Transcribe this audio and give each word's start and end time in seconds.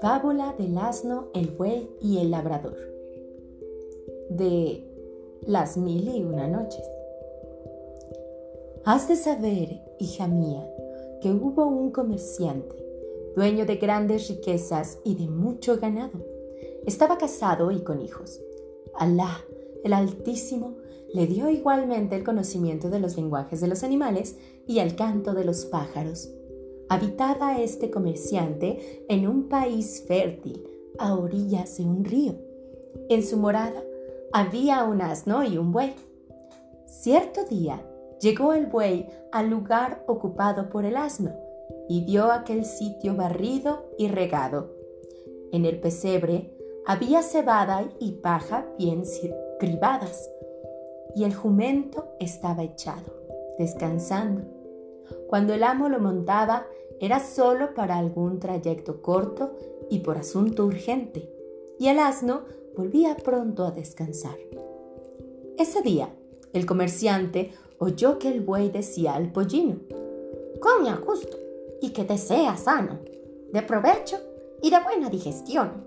Fábula 0.00 0.54
del 0.58 0.78
asno, 0.78 1.28
el 1.34 1.48
buey 1.48 1.90
y 2.00 2.18
el 2.18 2.30
labrador. 2.30 2.76
De 4.30 4.84
las 5.46 5.76
mil 5.76 6.08
y 6.14 6.22
una 6.22 6.48
noches. 6.48 6.84
Has 8.84 9.08
de 9.08 9.16
saber, 9.16 9.82
hija 9.98 10.28
mía, 10.28 10.66
que 11.20 11.30
hubo 11.30 11.66
un 11.66 11.90
comerciante, 11.90 12.76
dueño 13.36 13.66
de 13.66 13.76
grandes 13.76 14.28
riquezas 14.28 14.98
y 15.04 15.14
de 15.14 15.28
mucho 15.28 15.78
ganado. 15.78 16.24
Estaba 16.86 17.18
casado 17.18 17.70
y 17.70 17.80
con 17.80 18.00
hijos. 18.00 18.40
Alá, 18.94 19.44
el 19.84 19.92
Altísimo, 19.92 20.76
le 21.12 21.26
dio 21.26 21.48
igualmente 21.48 22.16
el 22.16 22.24
conocimiento 22.24 22.90
de 22.90 23.00
los 23.00 23.16
lenguajes 23.16 23.60
de 23.60 23.68
los 23.68 23.82
animales 23.82 24.36
y 24.68 24.78
el 24.78 24.94
canto 24.94 25.34
de 25.34 25.44
los 25.44 25.64
pájaros 25.64 26.30
habitaba 26.88 27.58
este 27.58 27.90
comerciante 27.90 29.04
en 29.08 29.26
un 29.26 29.48
país 29.48 30.04
fértil, 30.06 30.64
a 30.98 31.14
orillas 31.14 31.76
de 31.78 31.84
un 31.84 32.04
río. 32.04 32.34
En 33.08 33.22
su 33.22 33.36
morada 33.36 33.82
había 34.32 34.84
un 34.84 35.00
asno 35.00 35.44
y 35.44 35.58
un 35.58 35.72
buey. 35.72 35.94
Cierto 36.86 37.44
día 37.44 37.84
llegó 38.20 38.52
el 38.52 38.66
buey 38.66 39.08
al 39.32 39.48
lugar 39.48 40.04
ocupado 40.06 40.70
por 40.70 40.84
el 40.84 40.96
asno 40.96 41.32
y 41.88 42.04
vio 42.04 42.30
aquel 42.30 42.64
sitio 42.64 43.16
barrido 43.16 43.90
y 43.96 44.08
regado. 44.08 44.70
En 45.52 45.64
el 45.64 45.80
pesebre 45.80 46.54
había 46.86 47.22
cebada 47.22 47.88
y 48.00 48.12
paja 48.12 48.66
bien 48.78 49.02
cribadas, 49.58 50.30
y 51.14 51.24
el 51.24 51.34
jumento 51.34 52.14
estaba 52.18 52.62
echado, 52.62 53.12
descansando. 53.58 54.57
Cuando 55.28 55.52
el 55.52 55.62
amo 55.62 55.88
lo 55.88 56.00
montaba, 56.00 56.66
era 57.00 57.20
solo 57.20 57.74
para 57.74 57.98
algún 57.98 58.40
trayecto 58.40 59.02
corto 59.02 59.52
y 59.90 60.00
por 60.00 60.16
asunto 60.16 60.64
urgente, 60.64 61.30
y 61.78 61.88
el 61.88 61.98
asno 61.98 62.42
volvía 62.76 63.14
pronto 63.16 63.64
a 63.64 63.70
descansar. 63.70 64.36
Ese 65.58 65.82
día, 65.82 66.08
el 66.52 66.64
comerciante 66.64 67.52
oyó 67.78 68.18
que 68.18 68.28
el 68.28 68.40
buey 68.40 68.70
decía 68.70 69.14
al 69.14 69.30
pollino, 69.30 69.76
Come 70.60 70.88
a 70.88 70.96
gusto 70.96 71.36
y 71.80 71.90
que 71.90 72.04
te 72.04 72.16
sea 72.16 72.56
sano, 72.56 73.00
de 73.52 73.62
provecho 73.62 74.16
y 74.62 74.70
de 74.70 74.80
buena 74.80 75.10
digestión. 75.10 75.84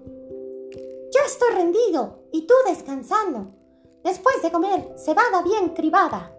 Yo 1.13 1.19
estoy 1.25 1.49
rendido 1.55 2.25
y 2.31 2.45
tú 2.45 2.53
descansando, 2.67 3.53
después 4.03 4.41
de 4.43 4.51
comer 4.51 4.93
cebada 4.97 5.41
bien 5.43 5.69
cribada. 5.69 6.37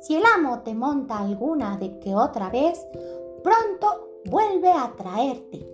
Si 0.00 0.16
el 0.16 0.22
amo 0.34 0.60
te 0.60 0.74
monta 0.74 1.18
alguna 1.18 1.76
de 1.76 1.98
que 1.98 2.14
otra 2.14 2.48
vez, 2.50 2.86
pronto 3.42 4.20
vuelve 4.24 4.70
a 4.70 4.92
traerte. 4.96 5.68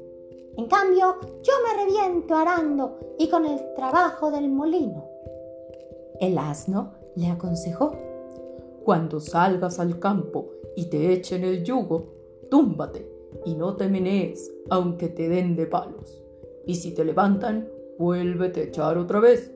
En 0.56 0.66
cambio, 0.66 1.16
yo 1.42 1.52
me 1.64 1.84
reviento 1.84 2.34
arando 2.34 2.98
y 3.18 3.28
con 3.28 3.44
el 3.44 3.60
trabajo 3.74 4.30
del 4.30 4.48
molino. 4.48 5.04
El 6.20 6.38
asno 6.38 6.92
le 7.14 7.28
aconsejó, 7.28 7.92
Cuando 8.84 9.20
salgas 9.20 9.78
al 9.78 9.98
campo 9.98 10.50
y 10.76 10.86
te 10.86 11.12
echen 11.12 11.44
el 11.44 11.62
yugo, 11.62 12.14
túmbate 12.50 13.10
y 13.44 13.54
no 13.54 13.76
te 13.76 13.88
menees, 13.88 14.52
aunque 14.70 15.08
te 15.08 15.28
den 15.28 15.56
de 15.56 15.66
palos. 15.66 16.22
Y 16.66 16.76
si 16.76 16.94
te 16.94 17.04
levantan, 17.04 17.68
vuélvete 17.98 18.60
a 18.60 18.64
echar 18.64 18.98
otra 18.98 19.20
vez. 19.20 19.52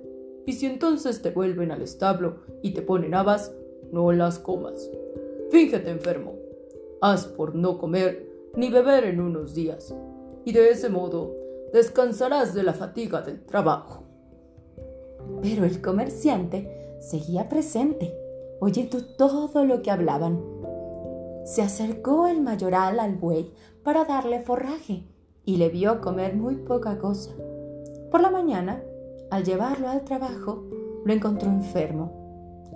Y 0.46 0.52
si 0.52 0.66
entonces 0.66 1.22
te 1.22 1.30
vuelven 1.30 1.70
al 1.70 1.82
establo 1.82 2.36
y 2.62 2.72
te 2.72 2.82
ponen 2.82 3.14
habas, 3.14 3.54
no 3.92 4.12
las 4.12 4.38
comas. 4.38 4.90
Fíjate 5.50 5.90
enfermo 5.90 6.40
haz 7.00 7.26
por 7.26 7.54
no 7.54 7.78
comer 7.78 8.28
ni 8.54 8.70
beber 8.70 9.04
en 9.04 9.20
unos 9.20 9.54
días, 9.54 9.94
y 10.44 10.52
de 10.52 10.70
ese 10.70 10.88
modo 10.88 11.34
descansarás 11.72 12.54
de 12.54 12.62
la 12.62 12.74
fatiga 12.74 13.22
del 13.22 13.44
trabajo. 13.44 14.04
Pero 15.42 15.64
el 15.64 15.80
comerciante 15.80 16.96
seguía 17.00 17.48
presente, 17.48 18.14
oyendo 18.60 18.98
todo 19.16 19.64
lo 19.64 19.82
que 19.82 19.90
hablaban. 19.90 20.42
Se 21.44 21.62
acercó 21.62 22.26
el 22.26 22.42
mayoral 22.42 22.98
al 23.00 23.14
buey 23.14 23.52
para 23.82 24.04
darle 24.04 24.42
forraje 24.42 25.04
y 25.44 25.56
le 25.56 25.68
vio 25.68 26.00
comer 26.00 26.36
muy 26.36 26.56
poca 26.56 26.98
cosa. 26.98 27.30
Por 28.10 28.20
la 28.20 28.30
mañana, 28.30 28.82
al 29.30 29.44
llevarlo 29.44 29.88
al 29.88 30.04
trabajo, 30.04 30.64
lo 31.04 31.12
encontró 31.12 31.48
enfermo. 31.48 32.19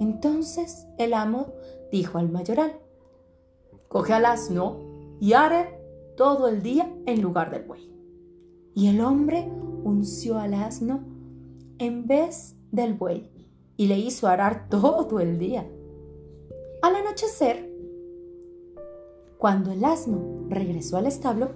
Entonces 0.00 0.86
el 0.98 1.14
amo 1.14 1.52
dijo 1.90 2.18
al 2.18 2.30
mayoral, 2.30 2.80
coge 3.88 4.12
al 4.12 4.26
asno 4.26 4.80
y 5.20 5.32
are 5.32 5.80
todo 6.16 6.48
el 6.48 6.62
día 6.62 6.92
en 7.06 7.22
lugar 7.22 7.50
del 7.50 7.64
buey. 7.64 7.90
Y 8.74 8.88
el 8.88 9.00
hombre 9.00 9.48
unció 9.84 10.38
al 10.38 10.54
asno 10.54 11.04
en 11.78 12.06
vez 12.06 12.56
del 12.72 12.94
buey 12.94 13.30
y 13.76 13.86
le 13.86 13.98
hizo 13.98 14.28
arar 14.28 14.68
todo 14.68 15.20
el 15.20 15.38
día. 15.38 15.66
Al 16.82 16.96
anochecer, 16.96 17.72
cuando 19.38 19.72
el 19.72 19.84
asno 19.84 20.46
regresó 20.48 20.96
al 20.96 21.06
establo, 21.06 21.50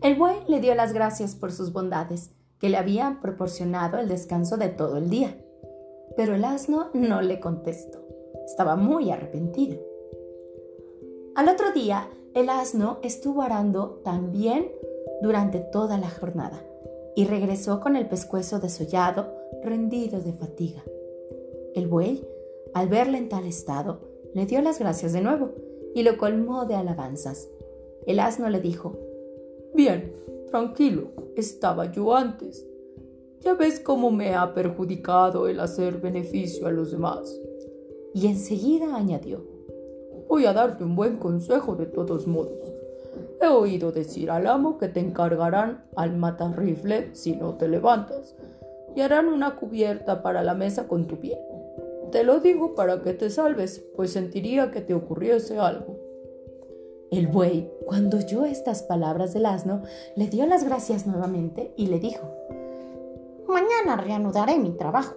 el 0.00 0.16
buey 0.16 0.36
le 0.48 0.60
dio 0.60 0.74
las 0.74 0.92
gracias 0.92 1.34
por 1.34 1.52
sus 1.52 1.72
bondades, 1.72 2.32
que 2.58 2.68
le 2.68 2.76
habían 2.76 3.20
proporcionado 3.20 3.98
el 3.98 4.08
descanso 4.08 4.56
de 4.56 4.68
todo 4.68 4.96
el 4.96 5.10
día. 5.10 5.40
Pero 6.18 6.34
el 6.34 6.44
asno 6.44 6.88
no 6.94 7.22
le 7.22 7.38
contestó. 7.38 8.00
Estaba 8.44 8.74
muy 8.74 9.12
arrepentido. 9.12 9.78
Al 11.36 11.48
otro 11.48 11.70
día, 11.70 12.10
el 12.34 12.48
asno 12.48 12.98
estuvo 13.04 13.40
arando 13.40 14.00
también 14.02 14.68
durante 15.22 15.60
toda 15.60 15.96
la 15.96 16.10
jornada 16.10 16.60
y 17.14 17.24
regresó 17.26 17.78
con 17.78 17.94
el 17.94 18.08
pescuezo 18.08 18.58
desollado, 18.58 19.32
rendido 19.62 20.18
de 20.20 20.32
fatiga. 20.32 20.82
El 21.76 21.86
buey, 21.86 22.26
al 22.74 22.88
verle 22.88 23.18
en 23.18 23.28
tal 23.28 23.46
estado, 23.46 24.00
le 24.34 24.44
dio 24.44 24.60
las 24.60 24.80
gracias 24.80 25.12
de 25.12 25.20
nuevo 25.20 25.52
y 25.94 26.02
lo 26.02 26.18
colmó 26.18 26.64
de 26.64 26.74
alabanzas. 26.74 27.48
El 28.06 28.18
asno 28.18 28.50
le 28.50 28.58
dijo, 28.58 28.98
Bien, 29.72 30.16
tranquilo, 30.50 31.12
estaba 31.36 31.92
yo 31.92 32.16
antes. 32.16 32.67
Ya 33.40 33.54
ves 33.54 33.80
cómo 33.80 34.10
me 34.10 34.34
ha 34.34 34.54
perjudicado 34.54 35.48
el 35.48 35.60
hacer 35.60 36.00
beneficio 36.00 36.66
a 36.66 36.72
los 36.72 36.90
demás. 36.90 37.38
Y 38.14 38.26
enseguida 38.26 38.96
añadió, 38.96 39.58
Voy 40.28 40.44
a 40.44 40.52
darte 40.52 40.84
un 40.84 40.94
buen 40.94 41.16
consejo 41.16 41.74
de 41.74 41.86
todos 41.86 42.26
modos. 42.26 42.60
He 43.40 43.46
oído 43.46 43.92
decir 43.92 44.30
al 44.30 44.46
amo 44.46 44.76
que 44.76 44.88
te 44.88 45.00
encargarán 45.00 45.84
al 45.96 46.16
matarrifle 46.16 47.14
si 47.14 47.34
no 47.34 47.54
te 47.54 47.66
levantas 47.66 48.36
y 48.94 49.00
harán 49.00 49.28
una 49.28 49.56
cubierta 49.56 50.22
para 50.22 50.42
la 50.42 50.52
mesa 50.52 50.86
con 50.86 51.06
tu 51.06 51.18
piel. 51.18 51.38
Te 52.12 52.24
lo 52.24 52.40
digo 52.40 52.74
para 52.74 53.00
que 53.00 53.14
te 53.14 53.30
salves, 53.30 53.82
pues 53.96 54.12
sentiría 54.12 54.70
que 54.70 54.82
te 54.82 54.92
ocurriese 54.92 55.58
algo. 55.58 55.96
El 57.10 57.28
buey, 57.28 57.70
cuando 57.86 58.18
oyó 58.18 58.44
estas 58.44 58.82
palabras 58.82 59.32
del 59.32 59.46
asno, 59.46 59.82
le 60.14 60.26
dio 60.26 60.44
las 60.46 60.62
gracias 60.64 61.06
nuevamente 61.06 61.72
y 61.74 61.86
le 61.86 62.00
dijo, 62.00 62.30
Mañana 63.48 63.96
reanudaré 63.96 64.58
mi 64.58 64.72
trabajo. 64.72 65.16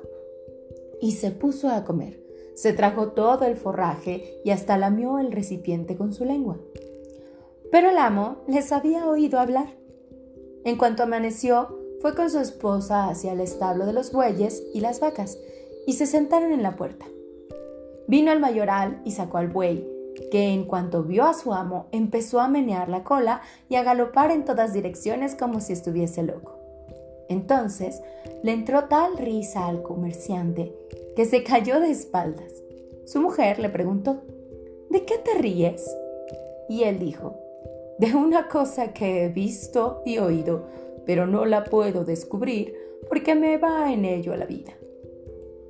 Y 1.02 1.14
se 1.14 1.32
puso 1.32 1.68
a 1.70 1.84
comer. 1.84 2.24
Se 2.56 2.72
trajo 2.72 3.10
todo 3.10 3.46
el 3.46 3.58
forraje 3.58 4.40
y 4.46 4.52
hasta 4.52 4.78
lamió 4.78 5.20
el 5.20 5.34
recipiente 5.34 5.98
con 5.98 6.14
su 6.14 6.24
lengua. 6.24 6.58
Pero 7.72 7.90
el 7.90 7.98
amo 7.98 8.38
les 8.48 8.72
había 8.72 9.06
oído 9.08 9.38
hablar. 9.40 9.68
En 10.64 10.78
cuanto 10.78 11.04
amaneció, 11.04 11.78
fue 12.02 12.16
con 12.16 12.30
su 12.30 12.40
esposa 12.40 13.10
hacia 13.10 13.34
el 13.34 13.42
establo 13.42 13.86
de 13.86 13.94
los 13.94 14.14
bueyes 14.14 14.64
y 14.74 14.80
las 14.80 15.00
vacas, 15.02 15.38
y 15.86 15.94
se 15.94 16.06
sentaron 16.06 16.54
en 16.54 16.64
la 16.64 16.76
puerta. 16.78 17.06
Vino 18.08 18.32
el 18.32 18.40
mayoral 18.40 19.02
y 19.04 19.12
sacó 19.12 19.40
al 19.40 19.50
buey, 19.50 19.88
que 20.32 20.54
en 20.54 20.66
cuanto 20.66 21.04
vio 21.04 21.26
a 21.26 21.34
su 21.34 21.54
amo 21.54 21.88
empezó 21.92 22.40
a 22.40 22.48
menear 22.48 22.90
la 22.90 23.04
cola 23.04 23.42
y 23.70 23.76
a 23.76 23.84
galopar 23.84 24.32
en 24.32 24.46
todas 24.46 24.74
direcciones 24.74 25.36
como 25.36 25.60
si 25.60 25.74
estuviese 25.74 26.24
loco. 26.24 26.61
Entonces 27.32 28.02
le 28.44 28.52
entró 28.52 28.86
tal 28.86 29.18
risa 29.18 29.68
al 29.68 29.82
comerciante 29.82 30.76
que 31.16 31.26
se 31.26 31.44
cayó 31.44 31.80
de 31.80 31.90
espaldas. 31.90 32.52
Su 33.06 33.22
mujer 33.22 33.60
le 33.60 33.70
preguntó, 33.70 34.22
¿De 34.90 35.06
qué 35.06 35.18
te 35.18 35.36
ríes? 35.36 35.90
Y 36.68 36.84
él 36.84 37.00
dijo, 37.00 37.40
de 37.98 38.14
una 38.14 38.50
cosa 38.50 38.94
que 38.94 39.24
he 39.24 39.30
visto 39.30 40.02
y 40.06 40.18
oído, 40.18 40.66
pero 41.06 41.26
no 41.26 41.46
la 41.46 41.64
puedo 41.64 42.04
descubrir 42.04 42.76
porque 43.08 43.34
me 43.34 43.58
va 43.58 43.94
en 43.94 44.04
ello 44.04 44.34
a 44.34 44.38
la 44.38 44.46
vida. 44.46 44.74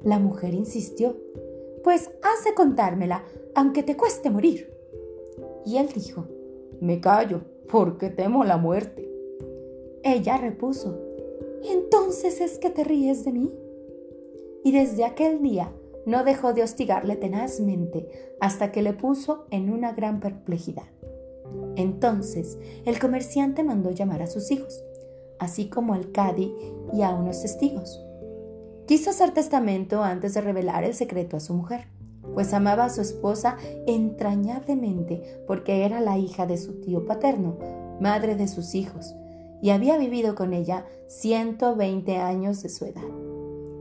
La 0.04 0.18
mujer 0.18 0.56
insistió, 0.56 1.16
pues 1.84 2.10
has 2.24 2.44
de 2.44 2.56
contármela, 2.56 3.24
aunque 3.54 3.84
te 3.84 3.96
cueste 3.96 4.31
morir. 4.31 4.74
Y 5.66 5.78
él 5.78 5.90
dijo, 5.94 6.25
me 6.80 7.00
callo, 7.00 7.42
porque 7.69 8.10
temo 8.10 8.44
la 8.44 8.58
muerte. 8.58 9.08
Ella 10.04 10.38
repuso, 10.38 11.00
entonces 11.69 12.42
es 12.42 12.58
que 12.58 12.69
te 12.69 12.84
ríes 12.84 13.25
de 13.25 13.31
mí 13.31 13.52
y 14.63 14.72
desde 14.72 15.06
aquel 15.06 15.42
día 15.42 15.72
no 16.06 16.24
dejó 16.24 16.54
de 16.54 16.63
hostigarle 16.63 17.16
tenazmente 17.16 18.08
hasta 18.40 18.72
que 18.72 18.81
le 18.81 18.94
puso 18.94 19.46
en 19.52 19.69
una 19.69 19.94
gran 19.94 20.19
perplejidad. 20.19 20.88
Entonces 21.75 22.58
el 22.86 23.00
comerciante 23.00 23.63
mandó 23.63 23.92
llamar 23.92 24.22
a 24.22 24.28
sus 24.28 24.52
hijos, 24.52 24.84
así 25.40 25.69
como 25.69 25.94
al 25.94 26.12
cadi 26.12 26.54
y 26.94 27.02
a 27.02 27.13
unos 27.13 27.42
testigos. 27.42 28.02
Quiso 28.88 29.12
hacer 29.12 29.31
testamento 29.31 30.04
antes 30.04 30.34
de 30.34 30.42
revelar 30.42 30.84
el 30.84 30.94
secreto 30.94 31.38
a 31.38 31.40
su 31.40 31.54
mujer, 31.54 31.88
pues 32.34 32.54
amaba 32.54 32.86
a 32.86 32.90
su 32.90 33.02
esposa 33.02 33.58
entrañablemente 33.88 35.44
porque 35.48 35.86
era 35.86 36.02
la 36.02 36.18
hija 36.18 36.46
de 36.46 36.58
su 36.58 36.81
tío 36.81 37.06
paterno, 37.06 37.58
madre 38.00 38.36
de 38.36 38.48
sus 38.48 38.75
hijos, 38.75 39.16
y 39.62 39.69
había 39.69 39.98
vivido 39.98 40.36
con 40.36 40.54
ella 40.54 40.86
120 41.08 42.18
años 42.18 42.63
de 42.63 42.69
su 42.69 42.86
edad. 42.86 43.04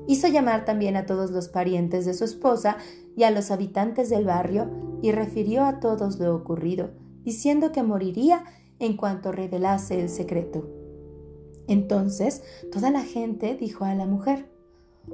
Hizo 0.06 0.28
llamar 0.28 0.64
también 0.64 0.96
a 0.96 1.06
todos 1.06 1.30
los 1.30 1.48
parientes 1.48 2.04
de 2.04 2.14
su 2.14 2.24
esposa 2.24 2.76
y 3.16 3.22
a 3.22 3.30
los 3.30 3.50
habitantes 3.50 4.10
del 4.10 4.24
barrio 4.24 4.70
y 5.02 5.12
refirió 5.12 5.64
a 5.64 5.80
todos 5.80 6.18
lo 6.18 6.34
ocurrido, 6.34 6.90
diciendo 7.22 7.72
que 7.72 7.82
moriría 7.82 8.44
en 8.78 8.96
cuanto 8.96 9.30
revelase 9.30 10.00
el 10.00 10.08
secreto. 10.08 10.68
Entonces 11.68 12.42
toda 12.72 12.90
la 12.90 13.02
gente 13.02 13.56
dijo 13.56 13.84
a 13.84 13.94
la 13.94 14.06
mujer, 14.06 14.50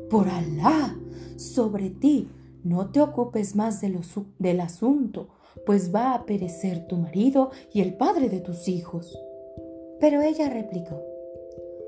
Por 0.08 0.28
Alá, 0.28 0.96
sobre 1.36 1.90
ti, 1.90 2.30
no 2.64 2.90
te 2.90 3.00
ocupes 3.00 3.54
más 3.54 3.80
del 3.80 4.60
asunto, 4.60 5.28
pues 5.66 5.94
va 5.94 6.14
a 6.14 6.26
perecer 6.26 6.86
tu 6.86 6.96
marido 6.96 7.50
y 7.72 7.80
el 7.82 7.94
padre 7.96 8.28
de 8.28 8.40
tus 8.40 8.68
hijos. 8.68 9.16
Pero 10.06 10.22
ella 10.22 10.48
replicó, 10.48 11.02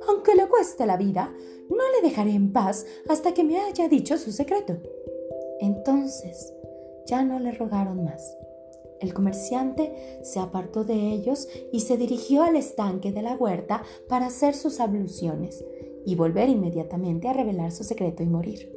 aunque 0.08 0.34
le 0.34 0.48
cueste 0.48 0.86
la 0.86 0.96
vida, 0.96 1.32
no 1.70 1.84
le 1.94 2.08
dejaré 2.08 2.32
en 2.32 2.52
paz 2.52 2.84
hasta 3.08 3.32
que 3.32 3.44
me 3.44 3.60
haya 3.60 3.88
dicho 3.88 4.18
su 4.18 4.32
secreto. 4.32 4.76
Entonces 5.60 6.52
ya 7.06 7.22
no 7.22 7.38
le 7.38 7.52
rogaron 7.52 8.02
más. 8.02 8.36
El 8.98 9.14
comerciante 9.14 10.18
se 10.22 10.40
apartó 10.40 10.82
de 10.82 10.94
ellos 11.12 11.46
y 11.70 11.78
se 11.78 11.96
dirigió 11.96 12.42
al 12.42 12.56
estanque 12.56 13.12
de 13.12 13.22
la 13.22 13.36
huerta 13.36 13.84
para 14.08 14.26
hacer 14.26 14.56
sus 14.56 14.80
abluciones 14.80 15.64
y 16.04 16.16
volver 16.16 16.48
inmediatamente 16.48 17.28
a 17.28 17.34
revelar 17.34 17.70
su 17.70 17.84
secreto 17.84 18.24
y 18.24 18.26
morir. 18.26 18.68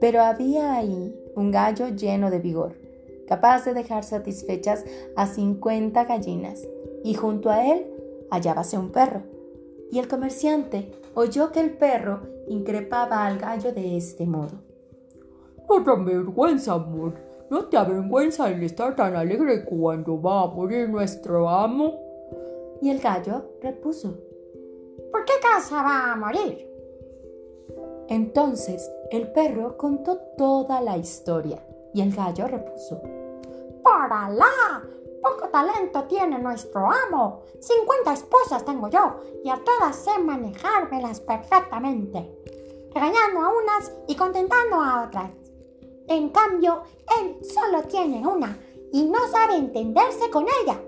Pero 0.00 0.22
había 0.22 0.74
ahí 0.74 1.14
un 1.36 1.50
gallo 1.50 1.88
lleno 1.88 2.30
de 2.30 2.38
vigor, 2.38 2.76
capaz 3.26 3.66
de 3.66 3.74
dejar 3.74 4.04
satisfechas 4.04 4.86
a 5.16 5.26
cincuenta 5.26 6.06
gallinas, 6.06 6.66
y 7.04 7.12
junto 7.12 7.50
a 7.50 7.66
él 7.70 7.97
hallábase 8.30 8.78
un 8.78 8.90
perro. 8.90 9.22
Y 9.90 9.98
el 9.98 10.08
comerciante 10.08 10.92
oyó 11.14 11.50
que 11.50 11.60
el 11.60 11.76
perro 11.76 12.20
increpaba 12.48 13.26
al 13.26 13.38
gallo 13.38 13.72
de 13.72 13.96
este 13.96 14.26
modo. 14.26 14.60
No 15.68 15.82
te 15.82 15.90
avergüenza, 15.90 16.74
amor. 16.74 17.14
No 17.50 17.64
te 17.66 17.76
avergüenza 17.76 18.50
el 18.50 18.62
estar 18.62 18.94
tan 18.94 19.16
alegre 19.16 19.64
cuando 19.64 20.20
va 20.20 20.42
a 20.42 20.46
morir 20.48 20.88
nuestro 20.88 21.48
amo. 21.48 21.94
Y 22.82 22.90
el 22.90 23.00
gallo 23.00 23.52
repuso. 23.62 24.16
¿Por 25.10 25.24
qué 25.24 25.32
casa 25.42 25.82
va 25.82 26.12
a 26.12 26.16
morir? 26.16 26.68
Entonces 28.08 28.90
el 29.10 29.32
perro 29.32 29.76
contó 29.76 30.18
toda 30.36 30.80
la 30.80 30.96
historia 30.96 31.62
y 31.92 32.00
el 32.00 32.14
gallo 32.14 32.46
repuso. 32.46 33.00
¡Por 33.82 34.12
Alá! 34.12 34.82
Poco 35.22 35.48
talento 35.48 36.04
tiene 36.04 36.38
nuestro 36.38 36.88
amo. 37.06 37.42
Cincuenta 37.60 38.12
esposas 38.12 38.64
tengo 38.64 38.88
yo 38.88 39.20
y 39.42 39.50
a 39.50 39.62
todas 39.64 39.96
sé 39.96 40.18
manejármelas 40.18 41.20
perfectamente, 41.20 42.30
regañando 42.94 43.40
a 43.40 43.48
unas 43.48 43.92
y 44.06 44.14
contentando 44.14 44.76
a 44.76 45.06
otras. 45.06 45.30
En 46.06 46.30
cambio, 46.30 46.82
él 47.18 47.38
solo 47.44 47.82
tiene 47.84 48.26
una 48.26 48.58
y 48.92 49.04
no 49.04 49.18
sabe 49.28 49.56
entenderse 49.56 50.30
con 50.30 50.46
ella. 50.62 50.80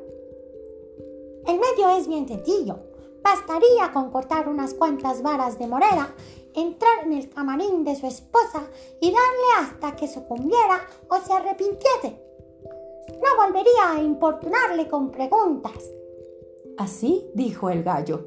El 1.47 1.59
medio 1.59 1.89
es 1.99 2.07
bien 2.07 2.29
sencillo. 2.29 2.79
Bastaría 3.23 3.93
con 3.93 4.11
cortar 4.11 4.49
unas 4.49 4.73
cuantas 4.73 5.23
varas 5.23 5.59
de 5.59 5.67
morera, 5.67 6.15
entrar 6.55 7.05
en 7.05 7.13
el 7.13 7.29
camarín 7.29 7.85
de 7.85 7.97
su 7.97 8.07
esposa 8.07 8.63
y 9.01 9.13
darle 9.13 9.69
hasta 9.69 9.95
que 9.95 10.09
sucumbiera 10.09 10.87
o 11.09 11.19
se 11.19 11.33
arrepintiese 11.35 12.30
no 13.13 13.45
volvería 13.47 13.93
a 13.93 14.03
importunarle 14.03 14.89
con 14.89 15.11
preguntas. 15.11 15.91
Así 16.77 17.31
dijo 17.35 17.71
el 17.71 17.83
gallo. 17.83 18.27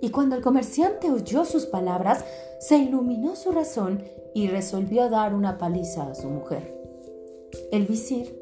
Y 0.00 0.10
cuando 0.10 0.36
el 0.36 0.42
comerciante 0.42 1.10
oyó 1.10 1.44
sus 1.44 1.66
palabras, 1.66 2.24
se 2.60 2.76
iluminó 2.76 3.36
su 3.36 3.52
razón 3.52 4.02
y 4.34 4.48
resolvió 4.48 5.08
dar 5.08 5.34
una 5.34 5.58
paliza 5.58 6.08
a 6.08 6.14
su 6.14 6.28
mujer. 6.28 6.74
El 7.70 7.86
visir 7.86 8.40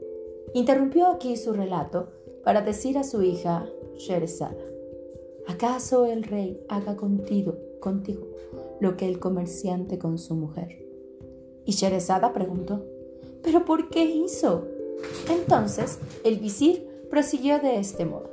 interrumpió 0.55 1.09
aquí 1.09 1.37
su 1.37 1.53
relato 1.53 2.09
para 2.45 2.63
decir 2.63 2.99
a 2.99 3.05
su 3.05 3.23
hija 3.23 3.69
Sherezada, 3.97 4.65
¿acaso 5.47 6.07
el 6.07 6.25
rey 6.25 6.65
haga 6.69 6.97
contigo, 6.97 7.57
contigo 7.81 8.27
lo 8.81 8.97
que 8.97 9.07
el 9.07 9.19
comerciante 9.21 9.99
con 9.99 10.19
su 10.19 10.35
mujer? 10.35 10.85
Y 11.65 11.73
Sherezada 11.73 12.33
preguntó, 12.33 12.85
¿pero 13.43 13.65
por 13.65 13.91
qué 13.91 14.05
hizo? 14.05 14.67
Entonces 15.29 15.99
el 16.25 16.39
visir 16.39 17.07
prosiguió 17.11 17.59
de 17.59 17.79
este 17.79 18.05
modo. 18.05 18.31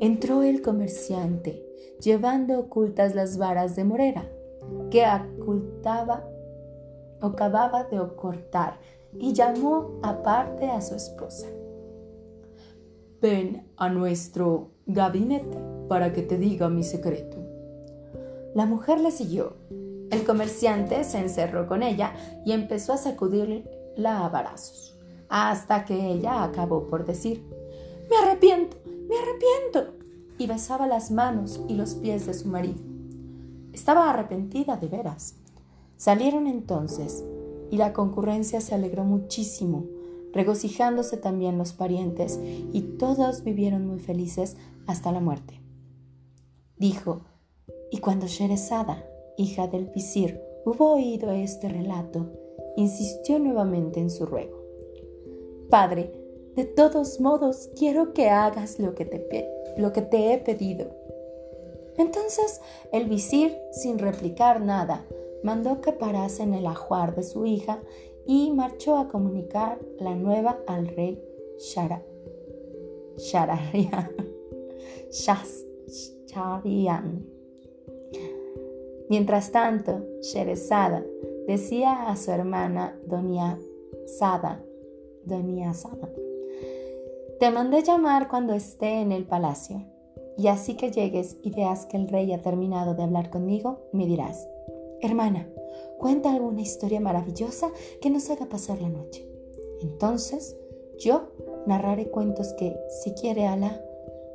Entró 0.00 0.42
el 0.42 0.62
comerciante, 0.62 1.64
llevando 2.00 2.58
ocultas 2.58 3.14
las 3.14 3.38
varas 3.38 3.76
de 3.76 3.84
morera, 3.84 4.28
que 4.90 5.04
ocultaba 5.38 6.24
o 7.20 7.26
acababa 7.26 7.84
de 7.84 8.00
cortar, 8.16 8.80
y 9.16 9.32
llamó 9.32 10.00
aparte 10.02 10.66
a 10.66 10.80
su 10.80 10.96
esposa. 10.96 11.46
Ven 13.22 13.70
a 13.76 13.88
nuestro 13.88 14.72
gabinete 14.86 15.56
para 15.88 16.12
que 16.12 16.22
te 16.22 16.36
diga 16.36 16.68
mi 16.68 16.82
secreto. 16.82 17.36
La 18.54 18.66
mujer 18.66 19.00
le 19.00 19.12
siguió. 19.12 19.54
El 20.10 20.24
comerciante 20.24 21.04
se 21.04 21.18
encerró 21.18 21.68
con 21.68 21.82
ella 21.82 22.12
y 22.44 22.52
empezó 22.52 22.92
a 22.92 22.96
sacudirla 22.96 24.24
a 24.24 24.28
varazos 24.28 24.93
hasta 25.28 25.84
que 25.84 26.12
ella 26.12 26.44
acabó 26.44 26.86
por 26.86 27.04
decir, 27.04 27.42
me 28.10 28.16
arrepiento, 28.16 28.76
me 29.08 29.16
arrepiento, 29.16 29.94
y 30.38 30.46
besaba 30.46 30.86
las 30.86 31.10
manos 31.10 31.60
y 31.68 31.74
los 31.74 31.94
pies 31.94 32.26
de 32.26 32.34
su 32.34 32.48
marido. 32.48 32.80
Estaba 33.72 34.10
arrepentida 34.10 34.76
de 34.76 34.88
veras. 34.88 35.36
Salieron 35.96 36.46
entonces, 36.46 37.24
y 37.70 37.76
la 37.76 37.92
concurrencia 37.92 38.60
se 38.60 38.74
alegró 38.74 39.04
muchísimo, 39.04 39.84
regocijándose 40.32 41.16
también 41.16 41.58
los 41.58 41.72
parientes, 41.72 42.38
y 42.72 42.82
todos 42.98 43.44
vivieron 43.44 43.86
muy 43.86 44.00
felices 44.00 44.56
hasta 44.86 45.12
la 45.12 45.20
muerte. 45.20 45.60
Dijo, 46.76 47.22
y 47.90 47.98
cuando 47.98 48.26
Sherezada, 48.26 49.04
hija 49.36 49.68
del 49.68 49.86
visir, 49.86 50.40
hubo 50.64 50.94
oído 50.94 51.30
este 51.30 51.68
relato, 51.68 52.32
insistió 52.76 53.38
nuevamente 53.38 54.00
en 54.00 54.10
su 54.10 54.26
ruego. 54.26 54.63
Padre, 55.70 56.12
de 56.54 56.64
todos 56.64 57.20
modos 57.20 57.70
quiero 57.76 58.12
que 58.12 58.28
hagas 58.28 58.78
lo 58.78 58.94
que 58.94 59.04
te, 59.04 59.48
lo 59.76 59.92
que 59.92 60.02
te 60.02 60.32
he 60.32 60.38
pedido. 60.38 60.90
Entonces 61.96 62.60
el 62.92 63.08
visir, 63.08 63.56
sin 63.72 63.98
replicar 63.98 64.60
nada, 64.60 65.06
mandó 65.42 65.80
que 65.80 65.92
parasen 65.92 66.54
el 66.54 66.66
ajuar 66.66 67.14
de 67.14 67.22
su 67.22 67.46
hija 67.46 67.80
y 68.26 68.52
marchó 68.52 68.96
a 68.96 69.08
comunicar 69.08 69.78
la 69.98 70.14
nueva 70.14 70.60
al 70.66 70.88
rey 70.88 71.22
Shara. 71.58 72.02
Sharian. 76.26 77.26
Mientras 79.08 79.52
tanto, 79.52 80.02
Sherezada 80.20 81.04
decía 81.46 82.08
a 82.08 82.16
su 82.16 82.32
hermana 82.32 82.98
Doña 83.06 83.58
Sada 84.06 84.64
Doña 85.26 85.70
Asada. 85.70 86.10
Te 87.40 87.50
mandé 87.50 87.82
llamar 87.82 88.28
cuando 88.28 88.54
esté 88.54 89.00
en 89.00 89.12
el 89.12 89.26
palacio, 89.26 89.82
y 90.36 90.48
así 90.48 90.76
que 90.76 90.90
llegues 90.90 91.36
y 91.42 91.50
veas 91.50 91.86
que 91.86 91.96
el 91.96 92.08
rey 92.08 92.32
ha 92.32 92.42
terminado 92.42 92.94
de 92.94 93.02
hablar 93.02 93.30
conmigo, 93.30 93.88
me 93.92 94.06
dirás, 94.06 94.48
hermana, 95.00 95.48
cuenta 95.98 96.32
alguna 96.32 96.62
historia 96.62 97.00
maravillosa 97.00 97.70
que 98.00 98.10
nos 98.10 98.30
haga 98.30 98.46
pasar 98.46 98.80
la 98.80 98.88
noche. 98.88 99.28
Entonces 99.80 100.56
yo 100.98 101.28
narraré 101.66 102.10
cuentos 102.10 102.52
que, 102.54 102.76
si 103.02 103.12
quiere 103.14 103.46
Alá, 103.46 103.80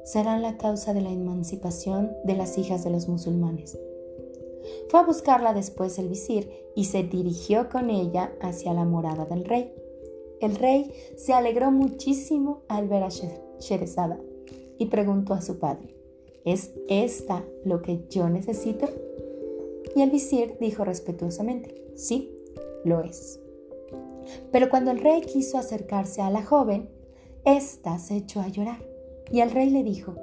serán 0.04 0.42
la 0.42 0.58
causa 0.58 0.94
de 0.94 1.02
la 1.02 1.12
emancipación 1.12 2.12
de 2.24 2.36
las 2.36 2.58
hijas 2.58 2.84
de 2.84 2.90
los 2.90 3.08
musulmanes. 3.08 3.80
Fue 4.90 5.00
a 5.00 5.06
buscarla 5.06 5.54
después 5.54 6.00
el 6.00 6.10
visir 6.10 6.50
y 6.76 6.86
se 6.86 7.04
dirigió 7.04 7.70
con 7.70 7.90
ella 7.90 8.34
hacia 8.42 8.74
la 8.74 8.86
morada 8.86 9.26
del 9.26 9.46
rey. 9.46 9.74
El 10.42 10.56
rey 10.56 10.94
se 11.18 11.34
alegró 11.34 11.72
muchísimo 11.72 12.64
al 12.68 12.88
ver 12.88 13.04
a 13.04 13.10
Sherezada 13.60 14.20
y 14.78 14.86
preguntó 14.86 15.34
a 15.34 15.42
su 15.42 15.60
padre, 15.60 15.96
¿es 16.46 16.72
esta 16.88 17.44
lo 17.66 17.82
que 17.82 18.06
yo 18.10 18.30
necesito? 18.30 18.88
Y 19.96 20.02
el 20.02 20.12
visir 20.12 20.56
dijo 20.60 20.86
respetuosamente, 20.86 21.92
sí, 21.96 22.34
lo 22.86 23.02
es. 23.02 23.40
Pero 24.52 24.70
cuando 24.70 24.92
el 24.92 25.00
rey 25.00 25.22
quiso 25.22 25.58
acercarse 25.58 26.22
a 26.22 26.30
la 26.30 26.44
joven, 26.44 26.90
Esta 27.46 27.98
se 28.00 28.18
echó 28.18 28.42
a 28.42 28.50
llorar 28.50 28.86
y 29.32 29.40
el 29.40 29.52
rey 29.52 29.70
le 29.70 29.82
dijo, 29.84 30.14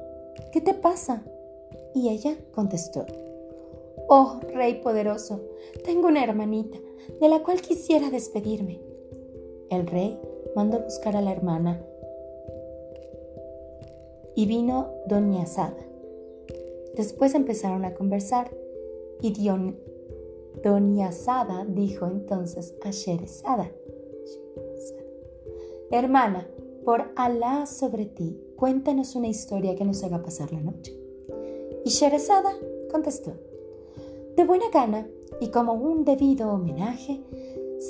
¿qué 0.53 0.61
te 0.61 0.75
pasa? 0.75 1.25
Y 1.95 2.11
ella 2.11 2.37
contestó, 2.53 3.07
Oh, 4.09 4.39
rey 4.55 4.81
poderoso, 4.83 5.41
tengo 5.85 6.09
una 6.09 6.23
hermanita 6.23 6.79
de 7.21 7.29
la 7.29 7.43
cual 7.43 7.61
quisiera 7.61 8.11
despedirme. 8.11 8.86
El 9.71 9.87
rey 9.87 10.19
mandó 10.55 10.81
buscar 10.81 11.17
a 11.17 11.21
la 11.21 11.33
hermana 11.33 11.83
y 14.35 14.47
vino 14.47 14.93
Doña 15.07 15.47
Sada. 15.47 15.77
Después 16.95 17.35
empezaron 17.35 17.85
a 17.85 17.95
conversar 17.95 18.51
y 19.21 19.33
Doña 20.63 21.13
Sada 21.13 21.65
dijo 21.69 22.07
entonces 22.07 22.75
a 22.83 22.91
Sherezada, 22.91 23.71
Hermana, 25.91 26.49
por 26.85 27.13
Alá 27.17 27.67
sobre 27.67 28.07
ti, 28.07 28.41
cuéntanos 28.57 29.15
una 29.15 29.29
historia 29.29 29.75
que 29.75 29.85
nos 29.85 30.03
haga 30.03 30.23
pasar 30.23 30.53
la 30.53 30.61
noche. 30.61 30.97
Y 31.85 31.91
Sherezada 31.91 32.53
contestó, 32.91 33.33
de 34.37 34.45
buena 34.45 34.67
gana 34.73 35.09
y 35.41 35.49
como 35.49 35.75
un 35.75 36.05
debido 36.05 36.51
homenaje, 36.51 37.23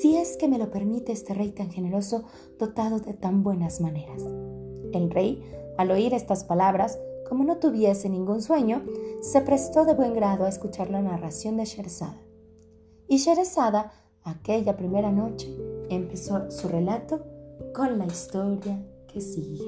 si 0.01 0.17
es 0.17 0.37
que 0.37 0.49
me 0.49 0.59
lo 0.59 0.71
permite 0.71 1.13
este 1.13 1.35
rey 1.35 1.51
tan 1.51 1.71
generoso, 1.71 2.25
dotado 2.59 3.01
de 3.01 3.15
tan 3.15 3.43
buenas 3.43 3.81
maneras. 3.81 4.23
El 4.93 5.11
rey, 5.11 5.43
al 5.79 5.91
oír 5.91 6.13
estas 6.15 6.45
palabras, 6.45 6.99
como 7.29 7.45
no 7.45 7.57
tuviese 7.57 8.09
ningún 8.09 8.43
sueño, 8.43 8.85
se 9.21 9.41
prestó 9.41 9.85
de 9.85 9.95
buen 9.95 10.15
grado 10.15 10.45
a 10.45 10.49
escuchar 10.49 10.91
la 10.91 11.03
narración 11.03 11.57
de 11.57 11.65
Sherzada. 11.65 12.21
Y 13.09 13.19
Sherzada, 13.19 13.93
aquella 14.23 14.77
primera 14.77 15.11
noche, 15.11 15.49
empezó 15.89 16.51
su 16.51 16.69
relato 16.69 17.25
con 17.75 17.99
la 17.99 18.07
historia 18.07 18.79
que 19.09 19.21
sigue. 19.21 19.65